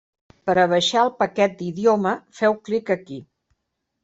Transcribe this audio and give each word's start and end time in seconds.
Per 0.49 0.53
a 0.61 0.63
baixar 0.71 1.03
el 1.07 1.11
paquet 1.19 1.53
d'idioma 1.59 2.15
feu 2.41 2.57
clic 2.71 2.91
aquí. 2.97 3.21